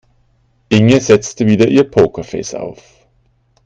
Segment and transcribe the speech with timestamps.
[0.71, 3.05] Inge setzte wieder ihr Pokerface auf.